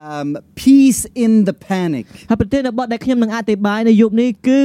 [0.00, 2.04] um, peace in the panic.
[2.28, 4.60] ហើយប្រធានបទដែលខ្ញុំនឹងអធិប្បាយនៅយប់នេះគឺ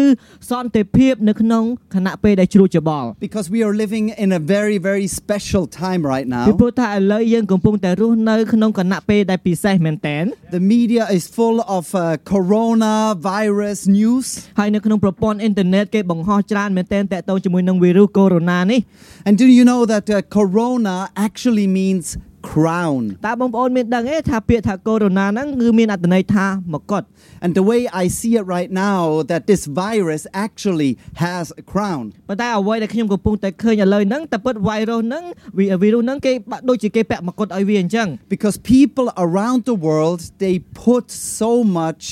[0.50, 1.64] សន្តិភាពនៅក្នុង
[1.96, 6.60] ខណៈពេលដែលជ្រួចច្បល់ Because we are living in a very, very special time right ពី now.
[6.62, 10.18] ព្រោះថាឥឡូវយើងកំពុងតែរស់នៅក្នុងគណៈពេលដែលពិសេសមែនតើ
[10.58, 12.02] The media is full of uh,
[12.34, 14.28] coronavirus news.
[14.60, 18.80] ហើយនៅក្នុងប្រព័ន្ធអ៊ីនធឺណិតគេបង្ហោះច្រើនមែនតើតកតងជាមួយនឹងវីរុសកូវីដ -19 នេះ
[19.28, 20.96] And do you know that uh, corona
[21.28, 22.06] actually means
[22.52, 23.02] crown?
[23.28, 27.04] តើបងប្អូនមានដឹងទេថាពាក្យថាកូវីដ -19 ហ្នឹងគឺមានអត្ថន័យថាមកុដ
[27.44, 29.02] And the way I see it right now,
[29.32, 30.92] that this virus actually
[31.26, 32.04] has a crown.
[32.30, 35.24] ប៉ុន្តែអ្វីដែលខ្ញុំកំពុងតែឃើញឥឡូវហ្នឹងតែពិតវីរុសហ្នឹង
[35.58, 41.06] វីវីរុសហ្នឹងគេបាក់ដូចជាគេពាក់មកុដឲ្យវាអញ្ចឹង Because people around the world, they put
[41.40, 42.06] so much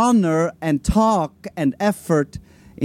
[0.00, 1.30] honor and talk
[1.60, 2.30] and effort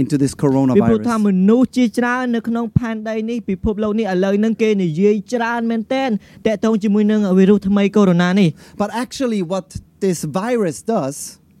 [0.00, 1.26] into this ពីព្រោះថា coronavirus.
[1.28, 6.10] មនុស្សជាច្រើននៅក្នុងផែនដីនេះពិភពលោកនេះឥឡូវហ្នឹងគេនិយាយច្រើនមែនទែន
[6.46, 8.48] តកតងជាមួយនឹងវីរុសថ្មីកូវីដ -19 នេះ
[8.80, 9.66] But actually, what
[10.04, 11.16] this virus does,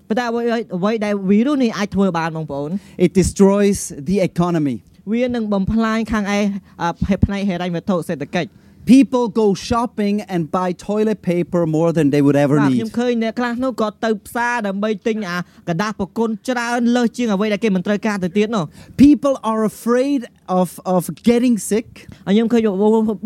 [0.08, 0.42] ប៉ុន្តែអ្វី
[0.76, 2.70] អ្វីដែលវីរុសនេះអាចធ្វើបានបងប្អូន
[3.04, 4.76] it destroys the economy.
[5.12, 6.40] វានឹងបំផ្លាញខាងឯ
[6.82, 8.50] អឺផ្នែកហិរញ្ញវត្ថុសេដ្ឋកិច្ច
[8.94, 12.78] People go shopping and buy toilet paper more than they would ever បាទ need.
[12.78, 15.36] ខ្ញុំឃើញអ្នកខ្លះនោះក៏ទៅផ្សារដើម្បីទិញអា
[15.68, 18.64] กระดาษប្រគុណច្រើនលើសជាងអ្វីដែលគេមិនត្រូវការទៅទៀតនោះ
[19.04, 20.20] People are afraid
[20.60, 21.88] of, of getting sick
[22.26, 22.62] ហើយខ្ញុំឃើញ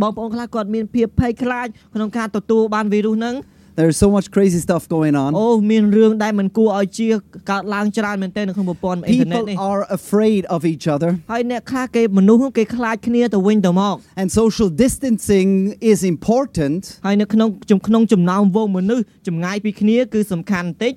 [0.03, 3.35] បងប្អូនខ្លះគាត់មានភាពភ័យខ្លាចក្នុងការទទួលបានវីរុសហ្នឹង
[3.76, 5.30] There's so much crazy stuff going on.
[5.40, 7.08] អូមានរឿងដែលមិនគួរឲ្យជឿ
[7.52, 11.10] កើតឡើងច្រើនមែនទែននៅក្នុងប្រព័ន្ធអ៊ីនធឺណិត People នេះ are afraid of each other.
[11.32, 15.50] ហើយអ្នកខ្លះគេមនុស្សហ្នឹងគេខ្លាចគ្នាទៅវិញទៅមក And social distancing
[15.92, 20.94] is important, ហើយនៅក្នុងចំក្នុងចំណោមវងមនុស្សចម្ងាយពីគ្នាគឺសំខាន់បន្តិច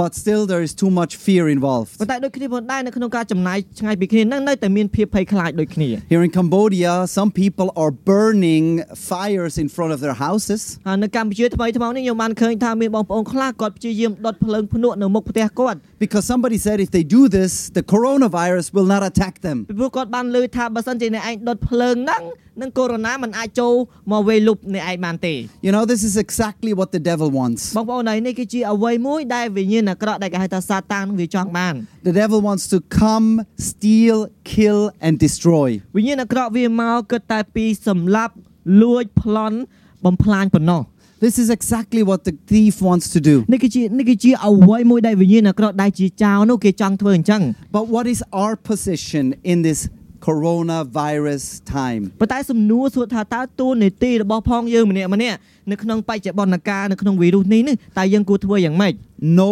[0.00, 1.90] but still there is too much fear involved.
[2.00, 8.66] ប៉ុន្តែដូចគ្នាផងដែរនៅក្នុងការចំណាយឆ្ងាយពីគ្នាហ្នឹងនៅតែមានភាពភ័យខ្លាចដូចគ្នា Here in Cambodia, some people are burning
[9.10, 17.84] fires in front of their houses ហើយនៅកម្ពុជាថ្មីថ្មោងនេះខ្ញុំបានឃើញថាមានបងប្អូនខ្លះគាត់ព្យាយាមដុតភ្លើងភ្នក់នៅមុខផ្ទះគាត់ because somebody said if they do this, the
[17.94, 19.56] coronavirus will not attack them.
[19.70, 22.22] ពីព្រោះគាត់បានលើថាបើសិនជាអ្នកឯងដុតភ្លើងហ្នឹង
[22.61, 23.73] នឹងកូវីដ -19 មិនអាចចូល
[24.11, 25.33] មកវេលុបអ្នកឯងបានទេ
[25.65, 27.61] You know, this is exactly what the devil wants.
[27.77, 31.73] បងប្អូនហើយនេះគឺជាអ្វីមួយដែលវិញ្ញាណអាក្រក់ដែលគេហៅថាសាតាំងនឹងវាចង់បាន
[32.09, 33.27] The devil wants to come,
[33.69, 34.17] steal,
[34.53, 35.69] kill, and destroy.
[35.97, 38.33] វិញ្ញាណអាក្រក់វាមកគិតតែពីសម្លាប់
[38.81, 39.57] លួចប្លន់
[40.05, 40.83] បំផ្លាញប៉ុណ្ណោះ
[41.25, 43.35] This is exactly what the thief wants to do.
[43.53, 47.41] នេះគឺជានេះគឺជាអ្វីមួយដែលវិញ្ញាណអាក្រក់ដែលជាចៅនោះគេចង់ធ្វើអញ្ចឹង
[47.75, 49.79] But what is our position in this
[50.26, 51.44] coronavirus
[51.78, 52.02] time?
[52.20, 55.36] ប៉ុន្តែសំណួរសួរថាតើតួនាទីរបស់ផងយើងម្នាក់ម្នាក់
[55.70, 58.94] នៅក្នុងបច្ចុប្បន្នកាលនៅក្នុងវីរុសនេះនេះតើយើងគួរធ្វើយ៉ាងម៉េច
[59.42, 59.50] No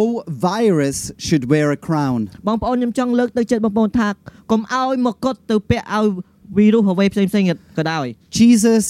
[0.49, 2.19] virus should wear a crown.
[2.47, 4.07] បងប្អូនខ្ញុំចង់លើកទៅចិត្តបងប្អូនថា
[4.51, 6.05] កុំឲ្យមកុដទៅពាក់ឲ្យ
[6.57, 7.47] វីរុសអ្វីផ្សេងផ្សេងៗ
[7.77, 8.05] ក៏ដោយ
[8.39, 8.85] Jesus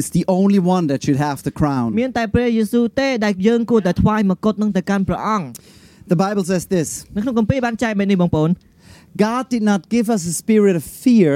[0.00, 1.88] is the only one that should have the crown.
[2.00, 5.46] មានតែព្រះយេស៊ូវទេដែលយើងគួរតែថ្វាយមកុដនឹងទៅកាន់ព្រះអង្គ
[6.12, 8.50] The Bible says this នៅក្នុងគម្ពីរបានចែកបែបនេះបងប្អូន
[9.26, 11.34] God did not give us a spirit of fear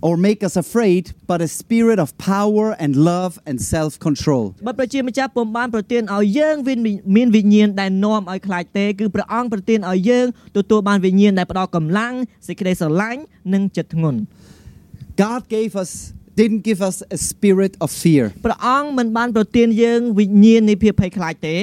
[0.00, 4.44] or make us afraid, but a spirit of power and love and self control.
[4.66, 6.78] បើប្រជាម្ចាស់ពុំបានប្រទានឲ្យយើងមាន
[7.16, 12.14] មានវិញ្ញាណដែលនាំឲ្យខ្លាចទេគឺព្រះអង្គប្រទានឲ្យយើងទទួលបានវិញ្ញាណដែលផ្ដល់កម្លាំង
[12.46, 13.20] សេចក្តីស្រឡាញ់
[13.52, 14.20] និងចិត្តធ្ងន់
[15.24, 15.90] God gave us,
[16.40, 21.56] didn't give us a spirit of fear, ព្រះអង្គមិនបានប្រទានយើងវិញ្ញាណនៃភាពភ័យខ្លាចទេ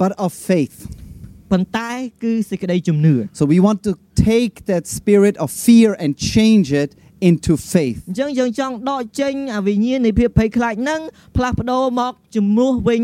[0.00, 0.76] but of faith.
[1.50, 1.90] ប៉ុន្តែ
[2.22, 3.92] គឺសេចក្តីជំនឿ So we want to
[4.28, 6.90] take that spirit of fear and change it
[7.30, 7.98] into faith.
[8.08, 11.00] អញ្ចឹងយើងចង់ដកចេញអាវិញ្ញាណនៃភាពភ័យខ្លាចហ្នឹង
[11.36, 13.00] ផ្លាស់ប្ដូរមកជំនួសវិញ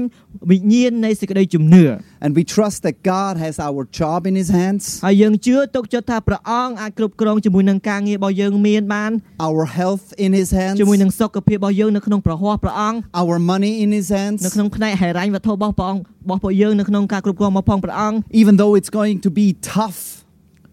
[0.50, 1.84] វិញ្ញាណនៃសេចក្តីជំនឿ
[2.24, 9.10] And we trust that God has our job in His hands, ហើយយើងជឿទុកចិត្តថាព្រះអង្គអាចគ្រប់គ្រងជាមួយនឹងការងាររបស់យើងមានបាន
[9.48, 14.40] our health in His hands, ជាមួយនឹងសុខភាពរបស់យើងនៅក្នុងប្រហោះព្រះអង្គ our money in His នៅ hands.
[14.54, 20.00] ក្នុងផ្នែកហិរញ្ញវត្ថុរបស់ព្រះអង្គរបស់ពួកយើងនៅក្នុងការគ្រប់គ្រងរបស់ផងព្រះអង្គ Even though it's going to be tough,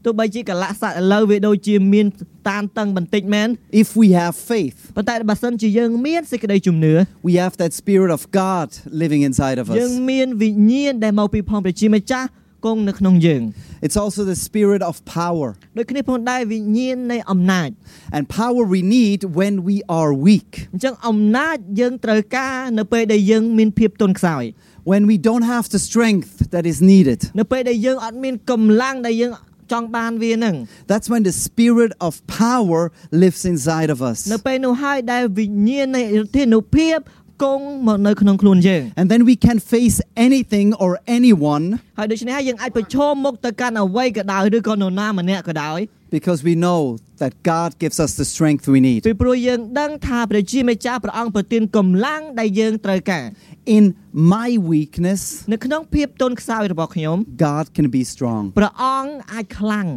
[0.06, 2.08] ទោះបីជាកលៈស័កឥឡូវវាដូចជាមាន
[2.50, 3.47] តានតឹងបន្តិចមែន
[3.81, 6.94] if we have faith, ប៉ុន្តែបើសិនជាយើងមានសេចក្តីជំនឿ
[7.28, 8.68] we have that spirit of God
[9.02, 10.08] living inside of យើង us.
[10.11, 12.28] មានវិញ្ញាណដែលមកពីផងព្រះជាម្ចាស់
[12.66, 13.44] គង់នៅក្នុងយើង
[13.85, 15.47] It's also the spirit of power.
[15.78, 17.70] ដូចគ្នាផងដែរវិញ្ញាណនៃអំណាច
[18.16, 24.44] And power we need when we are weak, អញ្ចឹងអំណាចយើងត្រូវការនៅពេលដែលយើងមានភាពទន់ខ្សោយ
[24.91, 27.20] when we don't have the strength that is needed.
[27.40, 29.32] នៅពេលដែលយើងអត់មានកម្លាំងដែលយើង
[29.72, 30.55] ចង់បានវានឹង
[30.91, 32.14] That's when the spirit of
[32.44, 32.82] power
[33.23, 34.17] lives inside of us.
[34.34, 37.00] នៅពេលនោះហើយដែលវិញ្ញាណនៃឫទ្ធានុភាព
[37.44, 39.97] គង់មកនៅក្នុងខ្លួនយើង And then we can face
[40.28, 41.66] anything or anyone
[41.97, 45.79] ហើយដូច្នេះហើយយើងអាចប្រឈមមុខទៅកាន់អ្វីក៏ដោយឬក៏នរណាម្នាក់ក៏ដោយ
[46.17, 46.82] Because we know
[47.22, 49.00] that God gives us the strength we need.
[49.09, 53.26] ពីព្រោះយើងដឹងថាព្រះជាម្ចាស់ព្រះអង្គប្រទានកម្លាំងដែលយើងត្រូវការ
[53.78, 53.84] In
[54.35, 55.22] my weakness,
[55.53, 57.17] នៅក្នុងភាពទន់ខ្សោយរបស់ខ្ញុំ
[57.47, 58.44] God can be strong.
[58.59, 59.88] ព្រះអង្គអាចខ្លាំង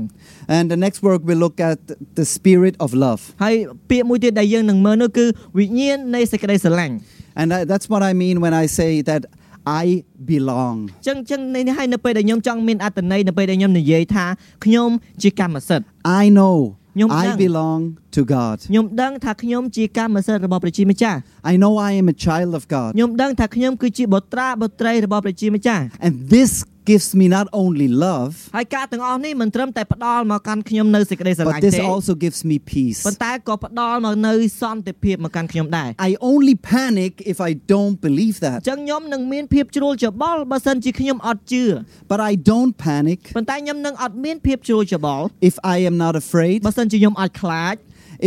[0.56, 1.79] And the next work we look at
[2.19, 3.20] the spirit of love.
[3.44, 3.55] ហើយ
[3.91, 5.25] ពាក្យមួយទៀតដែលយើងនឹងមើលនោះគឺ
[5.58, 6.97] វិញ្ញាណនៃសេចក្តីស្រឡាញ់
[7.41, 9.23] And I, that's what I mean when I say that
[9.66, 9.86] I
[10.31, 10.78] belong.
[10.90, 14.25] អញ្ចឹងអញ្ចឹងនេះហើយនៅពេលដែលខ្ញុំចង់មានអត្តន័យនៅពេលដែលខ្ញុំនិយាយថា
[14.66, 14.90] ខ្ញុំ
[15.22, 15.86] ជាកម្មសិទ្ធិ
[16.22, 16.58] I know
[17.00, 17.38] Nhung I đang.
[17.44, 17.81] belong
[18.17, 18.56] to God.
[18.70, 21.19] ខ្ញុំដឹងថាខ្ញុំជាកម្មសិទ្ធិរបស់ព្រះជាម្ចាស់
[21.53, 22.91] I know I am a child of God.
[22.97, 26.53] ខ្ញុំដឹងថាខ្ញុំគឺជាបុត្រាបុត្រីរបស់ព្រះជាម្ចាស់ And this
[26.93, 33.00] gives me not only love, ហើយការទាំងអស់នេះមិនត្រឹមតែផ្ដល់មកកាន់ខ្ញុំនៅសេចក្តីស្រឡាញ but ់ this ទេ also gives me peace.
[33.06, 38.58] ប៉ុន្តែក៏ផ្ដល់មកនៅសន្តិភាពមកកាន់ខ្ញុំដែរ I only panic if I don't believe អ that.
[38.61, 41.64] ញ្ចឹងខ្ញុំនឹងមានភាពជ្រួលច្បល់បើសិនជាខ្ញុំអត់ជឿ
[42.11, 47.76] But I don't panic ប៉ុន្តែខ្ញុំនឹងអត់មានភាពជ្រួលច្បល់ if I am not afraid, បើសិនជាខ្ញុំអត់ខ្លាច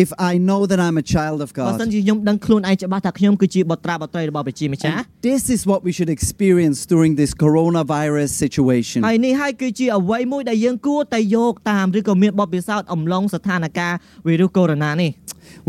[0.04, 1.94] if I know that I'm a child of បើសិន God.
[1.94, 9.00] ជាខ្ញុំដឹងខ្លួនឯងច្បាស់ថាខ្ញុំគឺជាបុត្រាបុត្រីរបស់ព្រះជាម្ចាស់ And this is what we should experience during this coronavirus situation.
[9.08, 13.94] ហើយនេះហើយគឺជាអ្វីមួយដែលយើងគួរតែយកតាមឬក៏មានបទពិសោធន៍អំឡុងស្ថានភាព
[14.28, 15.12] វីរុសកូវីដ -19 នេះ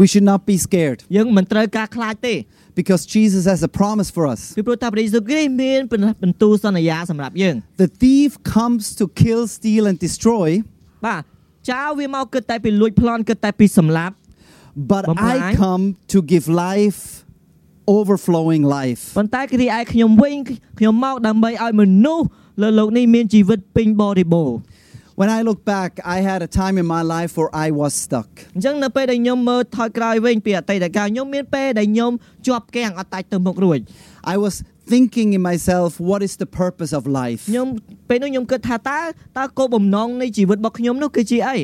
[0.01, 2.35] We should not be scared យើងមិនត្រូវការខ្លាចទេ
[2.81, 4.41] because Jesus has a promise for us.
[4.59, 5.81] ពីព្រោះថាព្រះយេស៊ូវគ្រីស្ទមាន
[6.23, 10.49] បន្ទូលសន្យាសម្រាប់យើង The thief comes to kill, steal, and destroy,
[11.07, 11.23] បាទ
[11.72, 14.16] ចោលវាមកគិតតែពីលួចប្លន់គិតតែពីសម្លាប់
[14.92, 15.04] but
[15.34, 15.84] I come
[16.14, 17.00] to give life
[17.98, 20.36] overflowing life ប៉ុន្តែគ្រីឯខ្ញុំវិញ
[20.80, 22.26] ខ្ញុំមកដើម្បីឲ្យមនុស្ស
[22.62, 24.58] លើលោកនេះមានជីវិតពេញបរិបូរណ៍
[25.21, 28.29] When I look back, I had a time in my life where I was stuck.
[28.57, 32.12] អញ្ចឹងនៅពេលដែលខ្ញុំមើលថយក្រោយវិញពីអតីតកាលខ្ញុំមានពេលដែលខ្ញុំ
[32.47, 33.79] ជាប់គាំងអត់តាច់ទៅមុខរួច
[34.35, 34.55] I was
[34.93, 37.41] thinking in myself, what is the purpose of life?
[37.51, 37.69] ខ្ញុំ
[38.09, 39.01] ពេលនោះខ្ញុំគិតថាតើ
[39.39, 41.57] តើគោលបំណងនៃជីវិតរបស់ខ្ញុំនោះគឺជាអី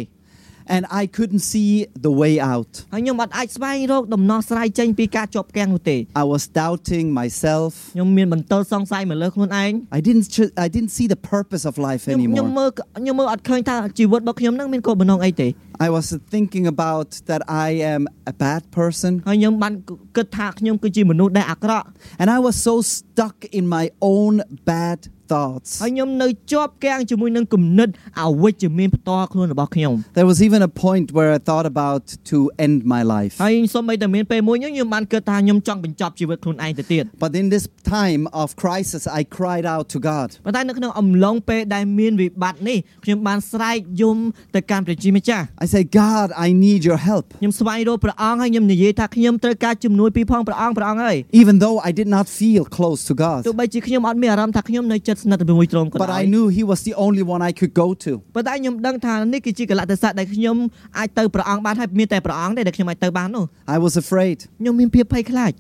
[0.76, 1.70] And I couldn't see
[2.06, 2.70] the way out.
[2.92, 7.70] ហើយខ្ញុំអត់អាចស្វែងរកដំណោះស្រាយចេញពីការជាប់គាំងនោះទេ I was doubting myself.
[7.94, 12.56] ខ្ញុំមានបន្ទិលសង្ស័យមកលើខ្លួនឯង I didn't ch- I didn't see the purpose of life ខ្ញុំខ្ញុំ anymore.
[12.58, 15.48] មើលខ្ញុំមើលអត់ឃើញថាជីវិតរបស់ខ្ញុំនឹងមានគោលបំណងអីទេ
[15.86, 18.02] I was thinking about that I am
[18.32, 19.74] a bad person ហើយខ្ញុំបាន
[20.16, 21.86] គិតថាខ្ញុំគឺជាមនុស្សដែលអាក្រក់
[22.20, 24.34] and I was so stuck in my own
[24.70, 25.00] bad
[25.32, 25.70] thoughts.
[25.82, 27.88] ហើយខ្ញុំនៅជាប់គាំងជាមួយនឹងគំនិត
[28.20, 33.34] អវិជ្ជមានផ្ទាល់ខ្លួនរបស់ខ្ញុំ There was even a point where I thought about to end my life.
[33.44, 37.64] ហើយសូម្បីតែមានពេលមួយហ្នឹងខ្ញុំបានគិតថាខ្ញុំចង់បញ្ចប់ជីវិតខ្លួនឯងទៅទៀត But in this
[37.98, 40.28] time of crisis, I cried out to God.
[40.44, 44.18] ប៉ុន្តែនៅក្នុងអំឡុងពេលដែលមានវិបត្តិនេះខ្ញុំបានស្រែកយំ
[44.54, 47.26] ទៅកាន់ព្រះជាម្ចាស់ I said, God, I need your help.
[47.40, 53.40] ខ្ញុំស្វែងរកព្រះអង្គហើយខ្ញុំនិយាយថាខ្ញុំត្រូវការជំនួយពីផងព្រះអង្គព្រះអង្គហើយ Even though I did not feel close to God.
[53.48, 58.12] ទោះបីជាខ្ញុំអត់មានអារម្មណ៍ថាខ្ញុំនៅជិតស្និទ្ធជាមួយទ្រង់ក៏ But ដោយ I knew He was the only one I could go to.
[58.34, 60.56] ប៉ុន្តែខ្ញុំដឹងថានេះគឺជាកលៈទេសៈដែលខ្ញុំ
[60.98, 63.44] អាចទៅព្រះអង្គបានហើយមានតែព្រះអង្គទេដែលខ្ញុំអាចទៅបាននោះ
[63.76, 64.38] I was afraid.
[64.60, 65.52] ខ្ញុំមានភាពភ័យខ្លាច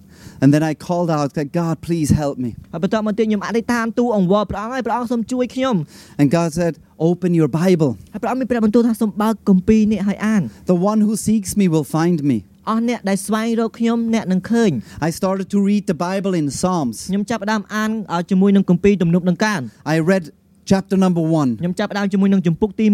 [0.42, 2.50] And then I called out that God, please help me.
[2.72, 5.74] ហើយបន្ទាប់មកទៀតខ្ញុំអធិដ្ឋានទូអង្វរព្រះអង្គហើយព្រះអង្គសូមជួយខ្ញុំ
[6.20, 6.72] And God said,
[7.08, 7.90] Open your Bible.
[8.12, 10.42] ហើយព្រះអង្គមានព្រះបន្ទូលថាសូមបើកគម្ពីរនេះឲ្យអាន
[10.72, 12.38] The one who seeks me will find me.
[12.68, 14.70] អស់អ្នកដែលស្វែងរកខ្ញុំអ្នកនឹងឃើញ
[15.06, 16.96] I started to read the Bible in Psalms.
[17.10, 19.60] ខ្ញុំចាប់ផ្ដើមអានអឺជាមួយនឹងគម្ពីរទំនុកដង្កើង
[19.94, 20.24] I read
[20.70, 21.50] chapter number one.
[21.60, 22.86] ខ្ញុំចាប់ផ្ដើមជាមួយនឹងជំពូកទី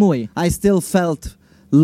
[0.44, 1.22] I still felt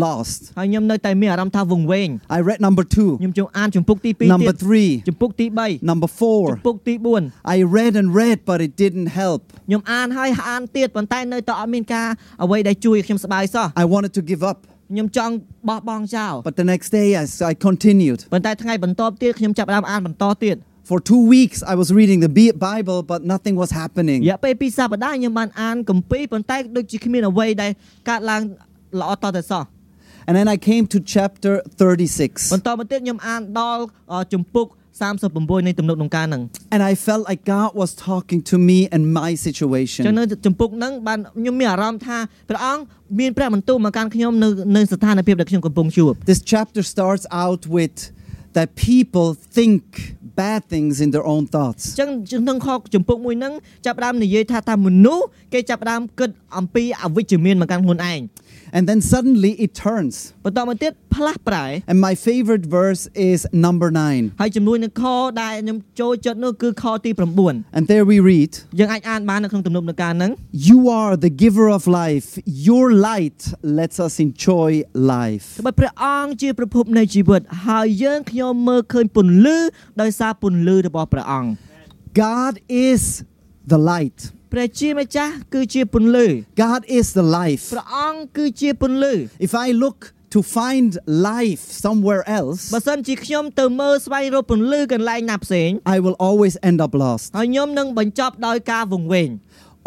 [0.03, 0.39] lost.
[0.53, 6.43] 1ហើយខ្ញុំនៅតែមានអារម្មណ៍ថាវង្វេង I read number two, ខ្ញុំចូលអានជំពូកទី2ទៀត number three, ជំពូកទី3 number ជំ four.
[6.67, 9.41] ពូកទី4 I read and read, but it didn't help.
[9.67, 12.07] ខ្ញុំអានហើយអានទៀតប៉ុន្តែនៅតែអត់មានការ
[12.43, 14.57] អ្វីដែលជួយឲ្យខ្ញុំសប្បាយសោះ I wanted to give up.
[14.93, 15.33] ខ្ញុំចង់
[15.69, 18.19] បោះបង់ចោល But the next day, I, I continued.
[18.33, 20.57] ប៉ុន្តែថ្ងៃបន្ទាប់ទៀតខ្ញុំចាប់ផ្ដើមអានបន្តទៀត
[20.89, 24.19] For two weeks, I was reading the Bi- Bible, but nothing was រ happening.
[24.29, 27.71] យៈពេល2សប្តាហ៍ខ្ញុំបានអានគម្ពីរប៉ុន្តែដូចជាគ្មានអ្វីដែល
[28.09, 28.41] កើតឡើង
[28.99, 29.63] ល្អតទៅសោះ
[30.27, 32.53] And then I came to chapter 36.
[32.53, 34.67] បន្តមកទៀតខ្ញុំអានដល់អជំពូក
[35.07, 36.41] 36នៃទំនុកដង្កើងហ្នឹង
[36.73, 40.01] And I felt like God was talking to me and my ចឹង situation.
[40.19, 42.17] នៅជំពូកហ្នឹងបានខ្ញុំមានអារម្មណ៍ថា
[42.49, 42.81] ព្រះអង្គ
[43.19, 47.97] មានព្រះបន្ទូលមកកាន់ខ្ញុំនៅនៅស្ថានភាពដែលខ្ញុំកំពុងជួប This chapter starts out with
[48.57, 49.81] that people think
[50.41, 51.83] bad things in their own thoughts.
[52.01, 52.09] ចឹង
[52.43, 53.53] ក្នុងខជំពូកមួយហ្នឹង
[53.85, 58.19] ចាប់ផ្ដើមនិយាយថាថាមនុស្សគេចាប់ផ្ដើមគិតអំពីអវិជ្ជមានមកកាន់ខ្លួនឯង
[58.75, 60.15] And then suddenly it turns.
[60.45, 64.41] បន្តមកទៀតផ្លាស់ប្រែ And my favorite verse is number 9.
[64.41, 65.05] ហើយជំនួយនឹងខ
[65.41, 67.11] ដែលខ្ញុំចូលចិត្តនោះគឺខទី
[67.43, 70.31] 9 And there we read, យើងអាចអានបាននៅក្នុងទំនុកដង្កើងហ្នឹង
[70.69, 72.27] You are the giver of life.
[72.69, 73.39] Your light
[73.79, 74.69] lets us enjoy
[75.17, 75.45] life.
[75.61, 79.57] ត្បិតព្រះអង្គជាប្រភពនៃជីវិតហើយយើងខ្ញុំមើលឃើញពន្លឺ
[80.01, 81.49] ដោយសារពន្លឺរបស់ព្រះអង្គ
[82.25, 82.53] God
[82.89, 83.01] is
[83.71, 84.19] the light.
[84.53, 86.27] ព្រះជាម្ចាស់គឺជាពន្លឺ
[86.65, 87.63] God is the life.
[87.73, 89.13] ព្រះអង្គគឺជាពន្លឺ
[89.47, 89.99] If I look
[90.35, 90.89] to find
[91.31, 97.25] life somewhere else, បើសិនជាខ្ញុំទៅមើលស្វែងរកពន្លឺកន្លែងណាផ្សេង I will always end up lost.
[97.37, 99.29] ហើយខ្ញុំនឹងបញ្ចប់ដោយការវង្វេង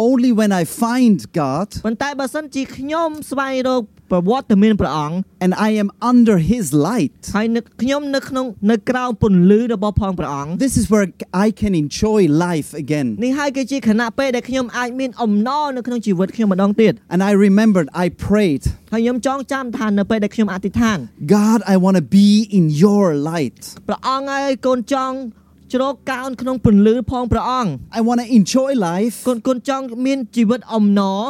[0.09, 10.85] Only when I find God ប៉ុន្តែបើសិនជាខ្ញុំស្វែងរកប្រវត្តិមានព្រះអង្គ and I am under His light, ហើយនឹកខ្ញុំនៅក្នុងនៅក្រៅពន្លឺរបស់ផងព្រះអង្គ this is
[10.93, 11.07] where
[11.45, 13.07] I can enjoy life again.
[13.25, 18.63] នេះហើយគឺជាខណៈពេលដែលខ្ញុំអាចមានអំណរនៅក្នុងជីវិតខ្ញុំម្ដងទៀត And I remembered, I prayed,
[18.93, 20.99] ហើយខ្ញុំចងចាំថានៅពេលដែលខ្ញុំអធិដ្ឋាន
[21.37, 23.61] God, I want to be in your light.
[23.89, 25.17] ព្រះអង្គហើយកូនចង់
[25.74, 31.22] ជ្រកកោនក្នុងពន្លឺផងព្រះអង្គ I want to enjoy life កូនកូនចង់មានជីវិតអំណរ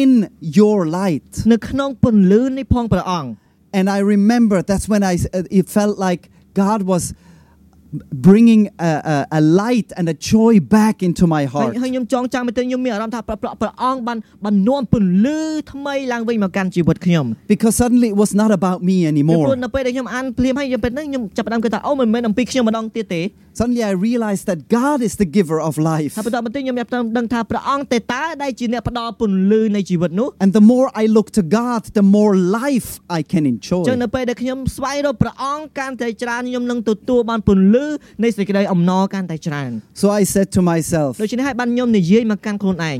[0.00, 0.10] in
[0.58, 1.30] your light.
[1.52, 3.30] នៅក្នុងពន្លឺនេះផងព្រះអង្គ
[3.78, 6.22] And I remember that's when I uh, it felt like
[6.62, 7.04] God was
[8.28, 11.72] bringing a, a, a light and a joy back into my ហើយ heart.
[11.82, 15.40] ហើយខ្ញុំចងចាំមែនទែនខ្ញុំមានអារម្មណ៍ថាព្រះព្រះព្រះអង្គបានបាននាំពន្លឺ
[15.72, 19.56] ថ្មីឡើងវិញមកកាន់ជីវិតខ្ញុំ Because suddenly it was not about me ពីព្រោះ anymore.
[19.64, 23.20] នៅពេលដែលខ្ញុំអានភ្លាមហើយខ្ញុំពេលហ្នឹងខ្ញុំចាប់ផ្ដើមគិតថាអូមិនមែនអំពីខ្ញុំម្ដងទៀតទេ
[23.59, 26.11] Suddenly I realized that God is the giver of life.
[26.17, 34.01] ហើយបន្តបន្តិចខ្ញុំចាប់ផ្ដើមដឹងថាព្រះអង្គទេតើដែលជាអ្នកផ្ដល់ពន្លឺនៃជីវិតនោះ And the more I look to God, the more life I can អញ្ចឹង enjoy.
[34.03, 37.85] នៅពេលដែលខ្ញុំស្វែងរកព្រះអង្គកាន់តែច្រើនខ្ញុំនឹងទទួលបានពន្លឺ
[38.23, 39.71] នៃសេចក្តីអំណរកាន់តែច្រើន
[40.01, 42.97] So I said to myself, ដូច្នេះហើយបានខ្ញុំនិយាយមកកាន់ខ្លួនឯង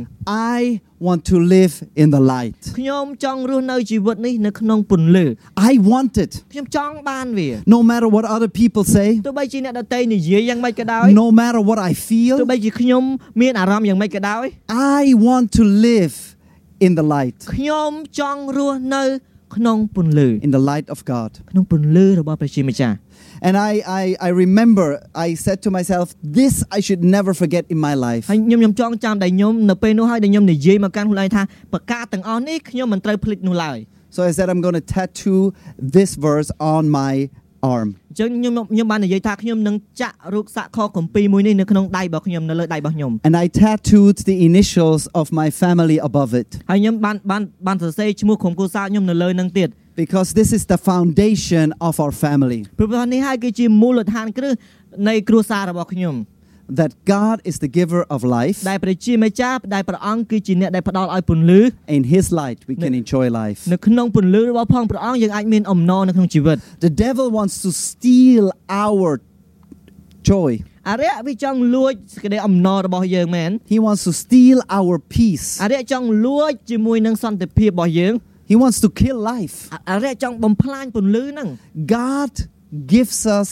[0.59, 0.61] I
[1.07, 2.59] want to live in the light.
[2.79, 5.25] ខ្ញុំចង់រស់នៅជីវិតនេះនៅក្នុងពន្លឺ
[5.69, 6.31] I want it.
[6.51, 13.03] ខ្ញុំចង់បានវា No matter what other people say, ទោះបីជាអ្នកដទៃនិយាយយ៉ាងម៉េចក៏ដោយ no matter what I ទោះ feel, បីជាខ្ញុំ
[13.41, 14.45] មានអារម្មណ៍យ៉ាងម៉េចក៏ដោយ
[14.99, 16.15] I want to live
[16.85, 19.03] in the light, ខ្ញុំចង់រស់នៅ
[19.55, 21.31] ក្នុងពន្លឺ in the light of God.
[21.51, 22.95] ក្នុងពន្លឺរបស់ព្រះជាម្ចាស់
[23.47, 23.71] And I,
[24.01, 24.87] I, I remember
[25.25, 26.05] I said to myself,
[26.39, 28.23] this I should never forget in my life.
[28.31, 33.79] ហើយខ្ញុំខ្ញុំចងចាំដែលខ្ញុំនៅពេលនោះហើយដែលខ្ញុំនិយាយមកកាន់ខ្លួនឯងថាប្រកាសទាំងអស់នេះខ្ញុំមិនត្រូវភ្លេចនោះឡើយ
[34.15, 35.41] So I said, I'm going to tattoo
[35.97, 37.13] this verse on my
[37.73, 37.87] arm.
[38.09, 49.69] អញ្ចឹងខ្ញុំខ្ញុំបាននិយាយថាខ្ញុំនឹងចាក់រូបសាក់ខគម្ពីរមួយនេះនៅក្នុងដៃរបស់ខ្ញុំនៅលើដៃរបស់ខ្ញុំ And I tattooed the initials of my family above it ហើយខ្ញុំបានបានបានសរសេរឈ្មោះក្រុមគ្រួសារខ្ញុំនៅលើនឹងទៀត
[50.01, 52.59] because this is the foundation of our family.
[52.79, 54.53] ព្រោះថានេះហើយគឺជាមូលដ្ឋានគ្រឹះ
[55.07, 56.15] នៃគ្រួសាររបស់ខ្ញុំ
[56.81, 58.57] That God is the giver of life.
[58.69, 61.61] ដែលព្រះជាម្ចាស់ដែលព្រះអង្គគឺជាអ្នកដែលផ្ដល់ឲ្យពន្លឺ
[61.97, 63.59] In His light, we can enjoy life.
[63.73, 68.45] នៅក្នុងពន្លឺរបស់ផងព្រះអង្គយើងអាចមានអំណរនៅក្នុងជីវិត The devil wants to steal
[68.85, 69.09] our
[70.31, 70.51] joy.
[70.89, 75.47] អរិយវាចង់លួចសេចក្តីអំណររបស់យើងមែន He wants to steal our peace.
[75.63, 78.13] អរិយចង់លួចជាមួយនឹងសន្តិភាពរបស់យើង
[78.50, 79.56] He wants to kill life.
[79.90, 81.48] អរិយចង់បំផ្លាញពន្លឺហ្នឹង
[81.96, 82.32] God
[82.94, 83.50] gives us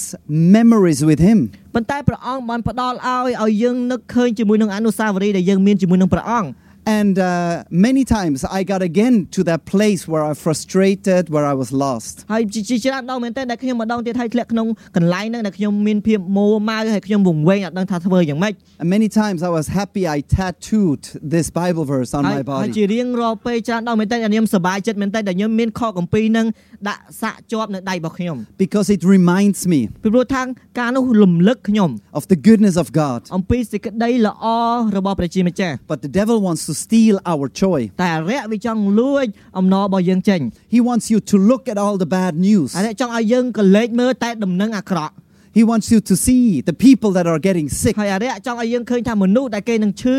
[0.56, 1.38] memories with Him.
[1.74, 6.48] ប៉ុន្តែព្រះអង្គបានផ្ដល់ឲ្យឲ្យយើងនឹកឃើញជាមួយនឹងអនុស្សាវរីយ៍ដែលយើងមានជាមួយនឹងព្រះអង្គ
[6.87, 11.55] And uh, many times I got again to that place where I frustrated, where I
[11.61, 12.13] was lost.
[12.31, 21.03] ហើយជាជាច្រើនដងមែនតើដែលខ្ញុំម្ដងទៀតហើយធ្លាក់ក្នុងកន្លែងហ្នឹងដែលខ្ញុំមានភាពមួម៉ៅហើយខ្ញុំវង្វេងអត់ដឹងថាធ្វើយ៉ាងម៉េច And many times I was happy I tattooed
[21.35, 22.75] this Bible verse on ហើយ my ហើយ body.
[22.77, 26.47] ជារៀងរាល់ពេលច្រើនដងមែនតើដែលខ្ញុំសប្បាយចិត្តមែនតើដែលខ្ញុំមានខកម្ពីហ្នឹង
[26.89, 30.41] ដាក់សាក់ជាប់នៅដៃរបស់ខ្ញុំ Because it reminds me ពីព្រោះថា
[30.79, 33.19] ការនោះរំលឹកខ្ញុំ of the goodness of God.
[33.37, 34.45] អំពីសេចក្តីល្អ
[34.97, 37.81] របស់ព្រះជាម្ចាស់ But the devil wants to steal our joy.
[38.01, 39.25] តែអរិយវាចង់លួច
[39.57, 40.41] អំណររបស់យើងចេញ
[40.73, 42.69] He wants you to look at all the bad news.
[42.77, 45.13] អរិយចង់ឲ្យយើងកលេចមើលតែដំណឹងអាក្រក់
[45.53, 47.93] He wants you to see the people that are getting sick.
[48.01, 50.17] ហើយអរិយចង់ឲ្យយើងឃើញថាមនុស្សដែលគេនឹងឈឺ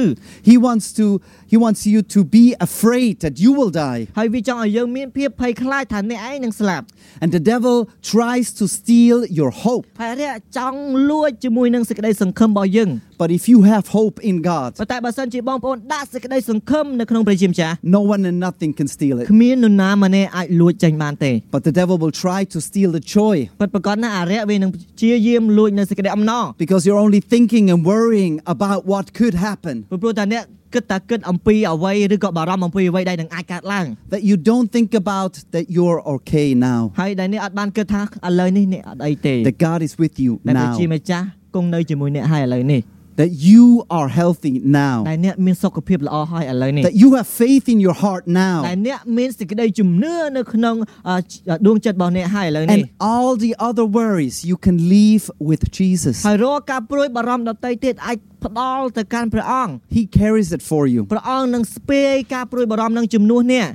[0.49, 1.07] He wants to
[1.52, 4.00] he wants you to be afraid that you will die.
[4.19, 6.85] ហើយវាចង់ឲ្យយើងមានភាពភ័យខ្លាចថាអ្នកឯងនឹងស្លាប់
[7.23, 7.76] And the devil
[8.12, 9.85] tries to steal your hope.
[10.00, 10.78] ហើយអរិយចង់
[11.11, 12.90] លួចជាមួយនឹងសេចក្តីសង្ឃឹមរបស់យើង
[13.23, 19.26] But if you have hope in God, ប៉ុន្តែបើសិនជាបងប្អូនដាក់សេចក្តីសង្ឃឹមនៅក្នុងព្រះជាម្ចាស់ no one and nothing can steal it.
[19.33, 27.64] គ្មាននរណាម្នាក់អាចលួចចេញបានទេ But the devil will try to steal the joy ពិតប្រាកដណាស់អរិយវានឹងព្យាយាមលួចនៅសេចក្តីអំណរ because you're only thinking
[27.73, 29.75] and worrying about what could happen.
[29.90, 36.81] ពីព្រោះតែអ្នកគិតតែគិតអំពីអ្វីឬក៏បារម្ភអំពីអ្វីដែលនឹងអាចកើតឡើង That you don't think about that you're okay now.
[37.00, 40.76] ហើយដែលអ្នកអត់បានគិតថាឥឡូវនេះអ្នកអត់អីទេ That God is with you តែព្រះ now.
[40.78, 42.81] ជាម្ចាស់គង់នៅជាមួយអ្នកហើយឥឡូវនេះ
[43.23, 43.66] That you
[43.99, 44.97] are healthy now.
[45.11, 48.59] ដែលអ្នកមានសុខភាពល្អហើយឥឡូវនេះ That you have faith in your heart តែ now.
[48.87, 50.76] អ្នកមានសេចក្តីជំនឿនៅក្នុង
[51.09, 51.16] អឺ
[51.66, 56.16] ដួងចិត្តរបស់អ្នកហើយឥឡូវនេះ And all the other worries you can leave with Jesus.
[56.28, 61.00] ហើយរាល់ការព្រួយបារម្ភដទៃទៀតអាចផ្ដល់ទៅកាន់ព្រះអង្គ He carries it for you.
[61.12, 63.69] ព្រះអង្គនឹងស្ពាយការព្រួយបារម្ភនឹងជំនួសអ្នក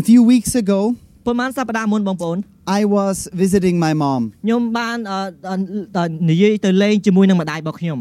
[0.00, 0.80] A few weeks ago,
[1.26, 2.38] ប្រហែលសប្តាហ៍មុនបងប្អូន
[2.78, 7.98] I was visiting my mom, ខ្ញុំបានអឺអឺនិយាយទៅលេងជាមួយនឹងម្ដាយរបស់ខ្ញុំ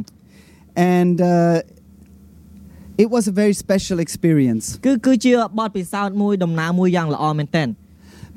[0.98, 1.36] and uh,
[2.98, 7.68] It was a very special experience គឺគឺជាបទពិសោធន៍មួយដំណើរមួយយ៉ាងល្អមែនទែន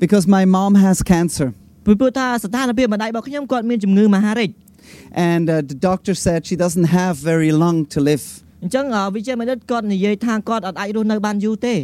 [0.03, 1.47] because my mom has cancer.
[1.85, 4.51] ពីព្រោះថាស្ថានភាពម្ដាយរបស់ខ្ញុំគាត់មានជំងឺមហារីក
[5.31, 8.23] And uh, the doctor said she doesn't have very long to live.
[8.63, 11.75] អញ្ចឹងអ่าវិជ្ជាបណ្ឌិតគាត់និយាយថាគាត់អត់អាចរស់នៅបានយូរទេ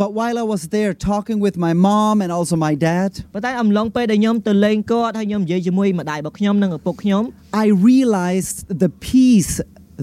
[0.00, 7.22] But while I was there talking with my mom and also my dad, ប៉ុន្តែអំឡុងពេលដែលខ្ញុំទៅលេងគាត់ហើយខ្ញុំនិយាយជាមួយម្ដាយរបស់ខ្ញុំនិងឪពុកខ្ញុំ
[7.64, 9.54] I realized the peace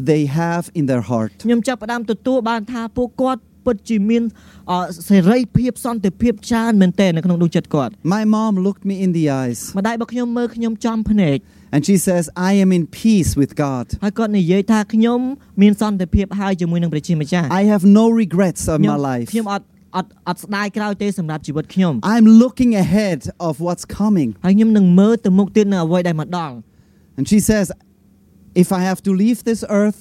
[0.09, 1.31] they have in their heart.
[1.45, 4.23] ខ្ញុំចាប់ផ្ដើមទទួលបានថាពួកគាត់ពិតជាមាន
[4.69, 11.37] អ่าសេរីភាពសន្តិភាពច្រើនមែនទែននៅក្នុងដួងចិត្តគាត់ My mom looked me in the eyes ម្ដាយរបស់ខ្ញុំមើលខ្ញុំចំភ្នែក
[11.73, 13.85] and she says, I am in peace with God.
[14.03, 15.19] ហើយគាត់និយាយថាខ្ញុំ
[15.61, 19.27] មានសន្តិភាពហើយជាមួយនឹងព្រះជាម្ចាស់ I have no regrets of ខ្ញុំ my life.
[19.33, 24.29] ខ្ញុំអត់អត់អត់ស្ដាយក្រោយទេសម្រាប់ជីវិតខ្ញុំ I'm looking ahead of what's coming.
[24.45, 26.55] ហើយខ្ញុំនឹងមើលទៅមុខទៀតនៅអ្វីដែលមកដល់
[27.17, 27.65] And she says,
[28.63, 29.99] If I have to leave this earth,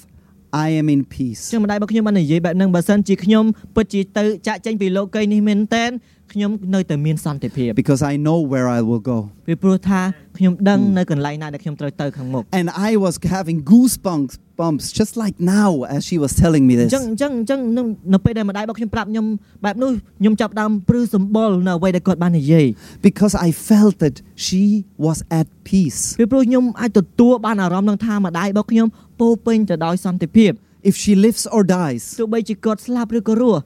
[0.65, 1.41] I am in peace.
[1.53, 3.43] ចឹងម្ដាយរបស់ខ្ញុំបាននិយាយបែបហ្នឹងបើសិនជាខ្ញុំ
[3.75, 5.91] ពិតជាទៅចាក់ចេញពីលោកីយ៍នេះមែនតែន
[6.33, 9.17] ខ្ញុំនៅតែមានសន្តិភាព Because I know where I will go.
[9.47, 10.01] ពីព្រោះថា
[10.37, 16.77] ខ្ញុំដឹងនៅកន្លែងណាដែលខ្ញុំត្រូវទៅខាងមុខ And I was having goosebumps bumps just like now as she was telling me អ
[16.81, 16.87] this.
[16.87, 19.25] ញ្ចឹងអញ្ចឹងអញ្ចឹងនៅនៅពេលដែលម្ដាយរបស់ខ្ញុំប្រាប់ខ្ញុំ
[19.65, 22.65] បែបនោះខ្ញុំចាប់ផ្ដើមព្រឺសម្បុរនៅអ្វីដែលគាត់បាននិយាយ
[23.07, 24.63] Because I felt that she
[25.05, 26.01] was at peace.
[26.19, 28.87] ពីព្រោះខ្ញុំអាចទទួលបានអារម្មណ៍នឹងថាម្ដាយរបស់ខ្ញុំ
[29.19, 30.51] ពោរពេញទៅដោយសន្តិភាព
[30.89, 33.61] If she lives or dies, ទោះបីជាគាត់ស្លាប់ឬក៏រស់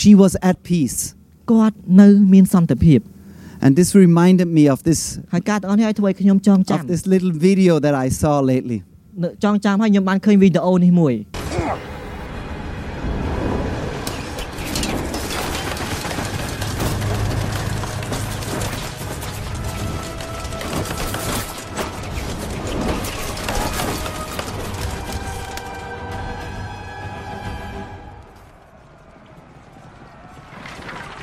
[0.00, 0.98] she was at peace.
[1.52, 3.00] គាត់នៅមានសន្តិភាព
[3.64, 5.00] And this reminded me of this
[5.32, 8.78] ហើយការទាំងអស់នេះឲ្យធ្វើឲ្យខ្ញុំចងចាំ of this little video that I saw lately.
[9.22, 11.14] នៅចងចាំហើយខ្ញុំបានឃើញវីដេអូនេះមួយ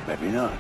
[0.09, 0.55] Maybe not.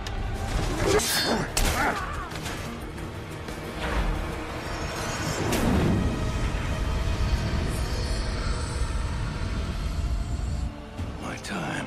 [11.22, 11.86] My time.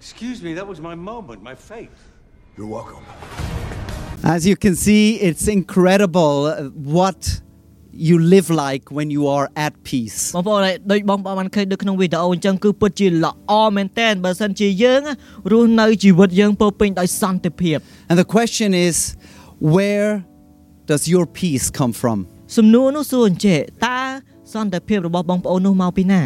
[0.00, 1.90] Excuse me, that was my moment, my fate.
[2.56, 3.04] You're welcome.
[4.25, 7.41] As you can see, it's incredible uh, what
[7.93, 10.19] you live like when you are at peace.
[10.35, 15.01] បងប្អូនហើយដូចបងប្អូនបានឃើញដូចក្នុងវីដេអូអញ្ចឹងគឺពិតជាល្អមែនតើបើសិនជាយើង
[15.51, 17.77] រស់នៅជីវិតយើងពោរពេញដោយសន្តិភាព
[18.09, 18.95] And the question is,
[19.75, 20.11] where
[20.89, 22.17] does your peace come from?
[22.57, 23.99] សំណួរនោះសួរអញ្ចេះតើ
[24.53, 26.21] សន្តិភាពរបស់បងប្អូននោះមកពីណា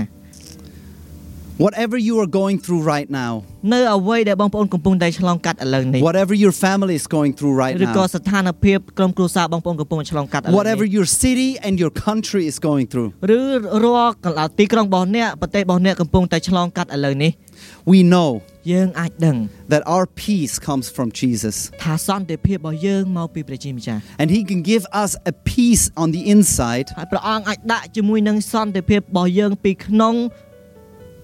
[1.65, 3.33] Whatever you are going through right now,
[3.73, 11.49] នៅអ្វីដែលបងប្អូនកំពុងតែឆ្លងកាត់ឥឡូវនេះ whatever your family is going through right ឬក៏ now, ស្ថានភាពក្រុមគ្រួសារបងប្អូនកំពុងតែឆ្លងកាត់ឥឡូវ whatever នេះ your city
[11.65, 13.39] and your country is going through, ឬ
[13.83, 17.31] រាល់កន្លែងទីក្រុងរបស់អ្នកប្រទេសរបស់អ្នកកំពុងតែឆ្លងកាត់ឥឡូវនេះ
[17.91, 18.29] we know
[18.73, 19.38] យើងអាចដឹង
[19.73, 21.55] that our peace comes from Jesus.
[21.83, 30.15] ថាសន្តិភាពរបស់យើងមកពីព្រះជាម្ចាស់ And He can give us a peace on the inside ហើយព្រះអង្គអាចដាក់ជាមួយនឹងសន្តិភាពរបស់យើងពីក្នុង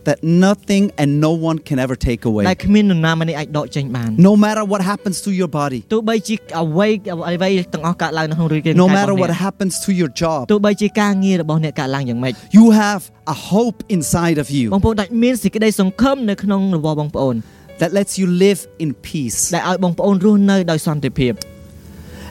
[0.09, 2.43] that nothing and no one can ever take away.
[2.49, 6.87] ដែលគ្មាននរណាម្នាក់អាចដកចេញបាន No matter what happens to your body, ទោះបីជាអ្វី
[7.29, 13.01] អ្វីទាំងអស់កើតឡើងនៅក្នុងរាងកាយ no របស់ matter what អ្នក happens to your job, ទោះបីជាការងាររបស់អ្នកកើតឡើងយ៉ាងម៉េច you have
[13.35, 17.35] a hope inside of បង you ប្អូនអាចមានសេចក្តីសង្ឃឹមនៅក្នុងរបស់បងប្អូន
[17.81, 19.39] that lets you live in peace.
[19.55, 21.33] ដែលឲ្យបងប្អូនរស់នៅដោយសន្តិភាព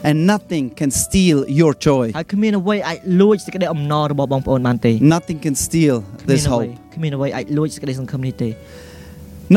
[0.07, 2.05] And nothing can steal your joy.
[2.17, 6.93] ហើយគ្មានអ្វីអាចលួចសេចក្តីអំណររបស់បងប្អូនបានទេ Nothing can steal គ្មាន this អ្វី hope.
[6.95, 8.49] គ្មានអ្វីអាចលួចសេចក្តីសង្ឃឹមនេះទេ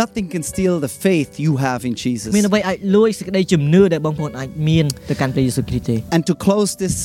[0.03, 2.31] Nothing can steal the faith you have in គ្ Jesus.
[2.37, 6.97] មានអ្វីអាចលួចសេចក្តីជំនឿដែលបងប្អូនអាចមានទៅកាន់ព្រះយេស៊ូវគ្រីស្ទទេ And to close this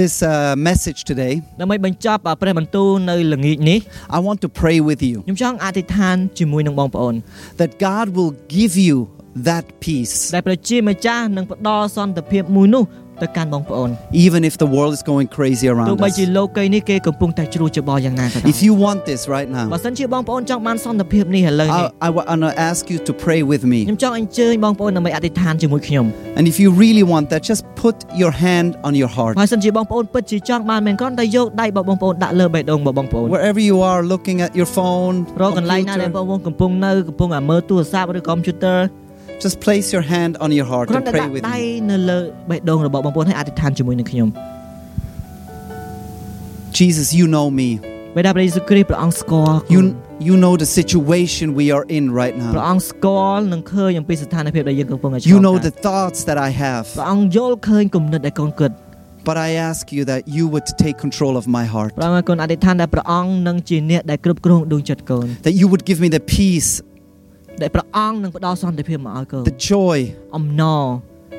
[0.00, 3.78] this uh, message today, ដើម្បីបញ្ចប់អាព្រះបន្ទូលនៅល្ងាចនេះ
[4.16, 7.14] I want to pray with you ខ្ញុំចង់អធិដ្ឋានជាមួយនឹងបងប្អូន
[7.60, 8.96] that God will give you
[9.48, 12.84] that peace ដែលព្រះជាម្ចាស់នឹងផ្ដល់សន្តិភាពមួយនោះ
[13.22, 13.88] ទៅកាន់បងប្អូន
[14.26, 16.14] even if the world is going crazy ទោះ around បី us.
[16.18, 22.98] ជាលោកីយ៍នេះគេកំពុងតែជ្រួលច្បល់យ៉ាងណាក៏ដោយ If you want this right បើ now, សិនជាបងប្អូនចង់បានសន្តិភាពនេះឥឡូវនេះ I, I want to ask you
[23.08, 24.02] to pray with ខ្ញុំ me.
[24.02, 26.06] ចង់អញ្ជើញបងប្អូនដើម្បីអធិដ្ឋានជាមួយខ្ញុំ
[26.38, 29.34] And if you really want that, just put your hand on your heart.
[29.40, 38.78] បើសិនជាបងប្អូនពិតជាចង់បានមិនគ្រាន់តែយកដៃរបស់បងប្អូនដាក់លើបេះដូងរបស់បងប្អូន Wherever you are looking at your phone, រកកន្លែងណាដែលបង computer, ប្អូនកំពុងនៅកំពុងតែមើលទូរស័ព្ទឬកុំព្យូទ័រ
[39.44, 41.64] just place your hand on your heart គ្រាន់ and តែ pray ដាក់ with ដៃ me.
[41.90, 42.18] នៅលើ
[42.50, 44.28] បេះដូងរបស់បងប្អូនហើយអធិដ្ឋានជាមួយនឹងខ្ញុំ
[46.78, 47.68] Jesus, you know me.
[48.16, 49.80] បេដាព្រះយេស៊ូវគ្រីស្ទព្រះអង្គស្គាល់ You
[50.28, 52.70] You know the situation we are in right ព្រះ now.
[52.72, 56.86] អង្គស្គាល់និងឃើញអំពីស្ថានភាពដែលយើងកំពុងតែឆ្ល You ង know កា the ត់ thoughts that I ព្រះ have.
[57.12, 58.70] អង្គយល់ឃើញគំនិតដែលកូនគិត
[59.28, 61.90] But I ask you that you would take control of my heart.
[61.98, 66.70] ព្រះអង្គឲ្យកូនអធិដ្ឋានដែលព្រះអង្គនឹងជាអ្នកដែលគ្រប់គ្រងដួងចិត្តកូន That you would give me the peace,
[67.62, 69.98] ដែលព្រះអង្គនឹងផ្ដល់សន្តិភាពមកឲ្យកូន the joy,
[70.36, 70.86] អំណរ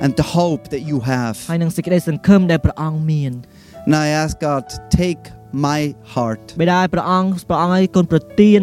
[0.04, 1.36] and the hope that you have.
[1.50, 3.34] ហើយនឹងសេចក្តីសង្ឃឹមដែលព្រះអង្គមាន
[3.88, 5.22] And I ask God to take
[5.68, 5.82] my
[6.14, 8.62] heart បិតាឲ្យព្រះអង្គព្រះអង្គឲ្យកូនប្រទាន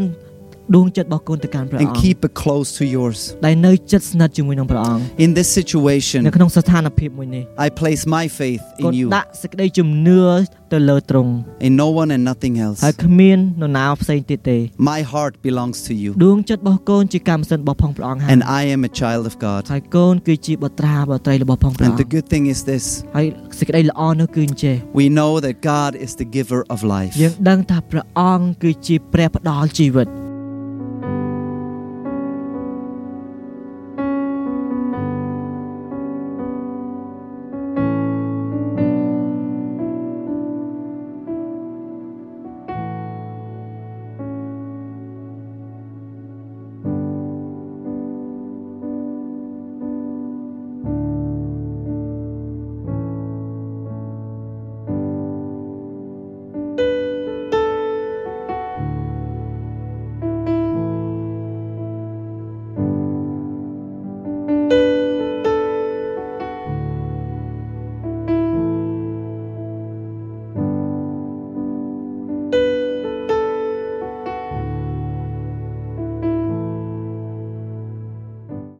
[0.76, 3.18] ដួងចិត្តរបស់កូនទៅកាន់ព្រះ and អង្គ keep it close to yours.
[3.46, 10.20] ដែលនៅចិត្តស្និទ្ធជាមួយនឹងព្រះអង្គ In this នៅ situation, ក្នុងស្ថានភាពមួយនេះ I place my faith កូន in you, ដាក់សេចក្តីជំនឿ
[10.72, 11.32] ទៅលើទ្រង់
[11.68, 13.00] in no one and nothing ហើយ else.
[13.04, 14.58] គ្មាននរណាផ្សេងទៀតទេ
[14.92, 19.60] My heart belongs to you, ដួងចិត្តរបស់កូនជាកម្មសិទ្ធិរបស់ផងព្រះអង្គហើយ and I am a child of God.
[19.72, 22.84] ហើយកូនគឺជាបុត្រាបុត្រីរបស់ផងព្រះអ And ង្គ the good thing is this
[23.16, 23.26] ហើយ
[23.58, 27.12] សេចក្តីល្អនោះគឺអញ្ចេះ we know that God is the giver of life.
[27.22, 30.08] យើងដឹងថាព្រះអង្គគឺជាព្រះផ្ដល់ជីវិត